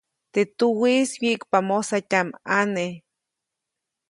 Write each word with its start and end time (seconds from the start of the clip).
Teʼ 0.33 0.49
tuwiʼis 0.57 1.11
wyiʼkpa 1.21 1.57
mosatyaʼm 1.67 2.27
ʼane. 2.49 2.85